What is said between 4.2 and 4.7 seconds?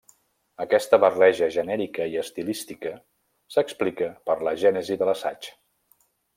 per la